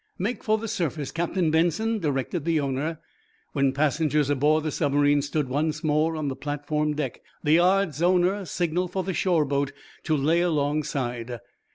[0.17, 2.97] "Make for the surface, Captain Benson," directed the owner.
[3.53, 8.01] When the passengers aboard the submarine stood once more on the platform deck, the yard's
[8.01, 9.73] owner signaled for the shore boat
[10.05, 11.37] to lay alongside.